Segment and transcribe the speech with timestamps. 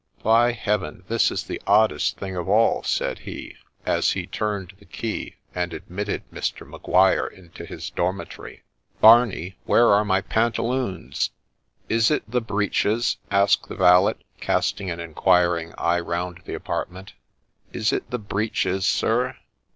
[0.23, 1.03] 'By Heaven!
[1.09, 3.55] this is the oddest thing of all,' said he,
[3.85, 6.67] as he turned the key and admitted Mr.
[6.67, 8.63] Maguire into his dormitory.'
[8.99, 11.29] Barney, where are my pantaloons?''
[11.97, 17.13] Is it the breeches?' asked the valet, casting an inquiring eye round the apartment;—'
[17.71, 19.35] is it the breeches, sir